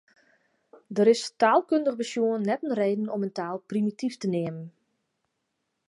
Der 0.97 1.07
is 1.13 1.21
taalkundich 1.41 1.99
besjoen 2.01 2.45
net 2.49 2.63
in 2.67 2.77
reden 2.79 3.07
om 3.15 3.25
in 3.25 3.35
taal 3.39 3.57
primityf 3.69 4.15
te 4.19 4.27
neamen. 4.33 4.67